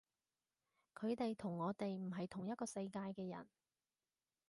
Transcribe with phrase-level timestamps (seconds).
[0.95, 3.45] 佢哋同我哋唔係同一個世界嘅人